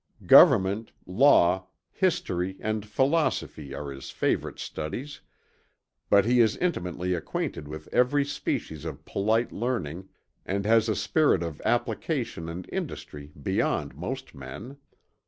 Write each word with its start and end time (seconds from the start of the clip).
Government, 0.25 0.91
Law, 1.05 1.67
History 1.91 2.57
and 2.59 2.83
Phylosophy 2.83 3.71
are 3.75 3.91
his 3.91 4.09
favorite 4.09 4.57
studies, 4.57 5.21
but 6.09 6.25
he 6.25 6.39
is 6.41 6.57
intimately 6.57 7.13
acquainted 7.13 7.67
with 7.67 7.87
every 7.93 8.25
species 8.25 8.83
of 8.83 9.05
polite 9.05 9.51
learning, 9.51 10.09
and 10.43 10.65
has 10.65 10.89
a 10.89 10.95
spirit 10.95 11.43
of 11.43 11.61
application 11.65 12.49
and 12.49 12.67
industry 12.71 13.31
beyond 13.39 13.95
most 13.95 14.33
Men. 14.33 14.77